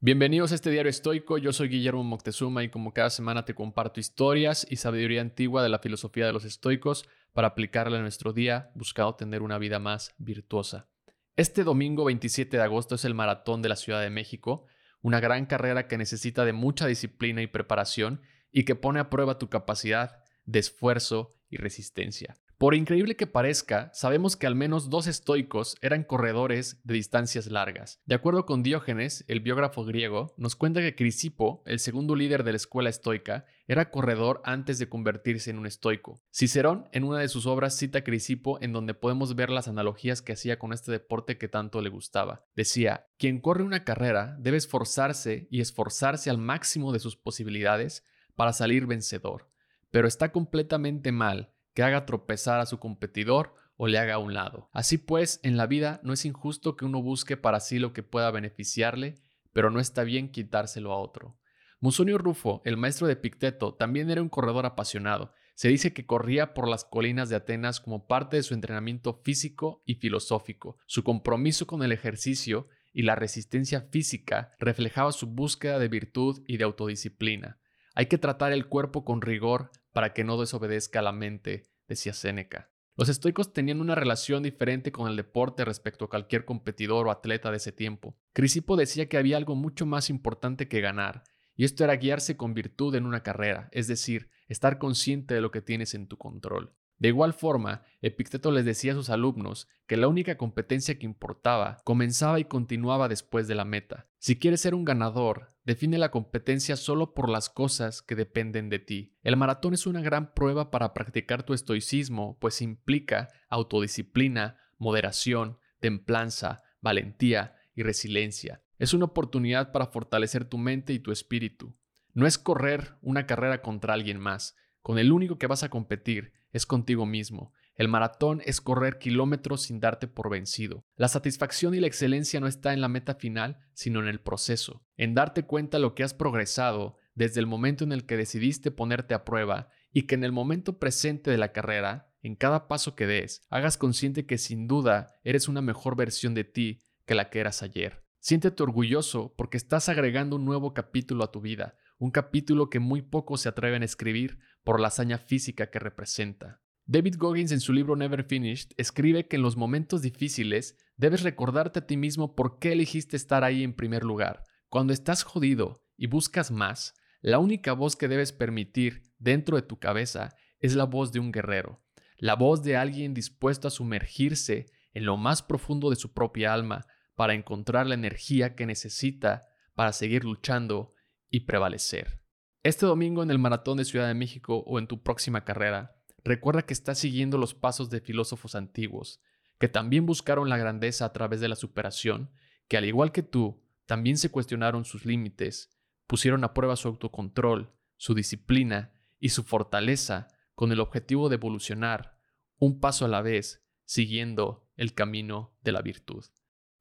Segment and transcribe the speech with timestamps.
[0.00, 3.98] Bienvenidos a este diario estoico, yo soy Guillermo Moctezuma y como cada semana te comparto
[3.98, 8.70] historias y sabiduría antigua de la filosofía de los estoicos para aplicarla en nuestro día
[8.76, 10.86] buscando tener una vida más virtuosa.
[11.34, 14.66] Este domingo 27 de agosto es el maratón de la Ciudad de México,
[15.02, 18.20] una gran carrera que necesita de mucha disciplina y preparación
[18.52, 22.36] y que pone a prueba tu capacidad de esfuerzo y resistencia.
[22.58, 28.00] Por increíble que parezca, sabemos que al menos dos estoicos eran corredores de distancias largas.
[28.04, 32.50] De acuerdo con Diógenes, el biógrafo griego, nos cuenta que Crisipo, el segundo líder de
[32.50, 36.20] la escuela estoica, era corredor antes de convertirse en un estoico.
[36.34, 40.20] Cicerón, en una de sus obras, cita a Crisipo en donde podemos ver las analogías
[40.20, 42.44] que hacía con este deporte que tanto le gustaba.
[42.56, 48.52] Decía, quien corre una carrera debe esforzarse y esforzarse al máximo de sus posibilidades para
[48.52, 49.48] salir vencedor,
[49.92, 54.34] pero está completamente mal que haga tropezar a su competidor o le haga a un
[54.34, 54.68] lado.
[54.72, 58.02] Así pues, en la vida no es injusto que uno busque para sí lo que
[58.02, 59.14] pueda beneficiarle,
[59.52, 61.38] pero no está bien quitárselo a otro.
[61.78, 65.32] Musonio Rufo, el maestro de Picteto, también era un corredor apasionado.
[65.54, 69.84] Se dice que corría por las colinas de Atenas como parte de su entrenamiento físico
[69.86, 70.78] y filosófico.
[70.86, 76.56] Su compromiso con el ejercicio y la resistencia física reflejaba su búsqueda de virtud y
[76.56, 77.60] de autodisciplina.
[77.94, 82.12] Hay que tratar el cuerpo con rigor para que no desobedezca a la mente, decía
[82.12, 82.70] Séneca.
[82.96, 87.50] Los estoicos tenían una relación diferente con el deporte respecto a cualquier competidor o atleta
[87.50, 88.16] de ese tiempo.
[88.32, 91.22] Crisipo decía que había algo mucho más importante que ganar,
[91.54, 95.50] y esto era guiarse con virtud en una carrera, es decir, estar consciente de lo
[95.50, 96.74] que tienes en tu control.
[96.98, 101.78] De igual forma, Epicteto les decía a sus alumnos que la única competencia que importaba
[101.84, 104.06] comenzaba y continuaba después de la meta.
[104.18, 108.80] Si quieres ser un ganador, define la competencia solo por las cosas que dependen de
[108.80, 109.14] ti.
[109.22, 116.62] El maratón es una gran prueba para practicar tu estoicismo, pues implica autodisciplina, moderación, templanza,
[116.80, 118.62] valentía y resiliencia.
[118.78, 121.76] Es una oportunidad para fortalecer tu mente y tu espíritu.
[122.12, 126.32] No es correr una carrera contra alguien más, con el único que vas a competir
[126.58, 127.52] es contigo mismo.
[127.74, 130.84] El maratón es correr kilómetros sin darte por vencido.
[130.96, 134.84] La satisfacción y la excelencia no está en la meta final, sino en el proceso,
[134.96, 139.14] en darte cuenta lo que has progresado desde el momento en el que decidiste ponerte
[139.14, 143.06] a prueba y que en el momento presente de la carrera, en cada paso que
[143.06, 147.40] des, hagas consciente que sin duda eres una mejor versión de ti que la que
[147.40, 148.04] eras ayer.
[148.18, 153.02] Siéntete orgulloso porque estás agregando un nuevo capítulo a tu vida, un capítulo que muy
[153.02, 156.62] pocos se atreven a escribir por la hazaña física que representa.
[156.86, 161.80] David Goggins en su libro Never Finished escribe que en los momentos difíciles debes recordarte
[161.80, 164.44] a ti mismo por qué elegiste estar ahí en primer lugar.
[164.70, 169.78] Cuando estás jodido y buscas más, la única voz que debes permitir dentro de tu
[169.78, 171.82] cabeza es la voz de un guerrero,
[172.16, 176.86] la voz de alguien dispuesto a sumergirse en lo más profundo de su propia alma
[177.16, 180.94] para encontrar la energía que necesita para seguir luchando
[181.30, 182.22] y prevalecer.
[182.62, 186.62] Este domingo en el Maratón de Ciudad de México o en tu próxima carrera, recuerda
[186.62, 189.20] que estás siguiendo los pasos de filósofos antiguos,
[189.58, 192.30] que también buscaron la grandeza a través de la superación,
[192.66, 195.70] que al igual que tú, también se cuestionaron sus límites,
[196.06, 202.18] pusieron a prueba su autocontrol, su disciplina y su fortaleza con el objetivo de evolucionar,
[202.58, 206.24] un paso a la vez, siguiendo el camino de la virtud.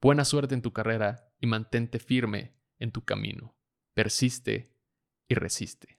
[0.00, 3.57] Buena suerte en tu carrera y mantente firme en tu camino
[3.98, 4.70] persiste
[5.28, 5.98] y resiste.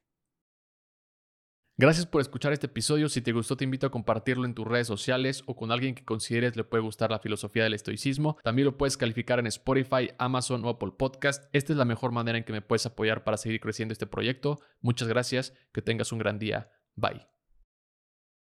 [1.76, 3.10] Gracias por escuchar este episodio.
[3.10, 6.06] Si te gustó, te invito a compartirlo en tus redes sociales o con alguien que
[6.06, 8.38] consideres le puede gustar la filosofía del estoicismo.
[8.42, 11.50] También lo puedes calificar en Spotify, Amazon o Apple Podcast.
[11.52, 14.62] Esta es la mejor manera en que me puedes apoyar para seguir creciendo este proyecto.
[14.80, 15.54] Muchas gracias.
[15.74, 16.72] Que tengas un gran día.
[16.96, 17.39] Bye.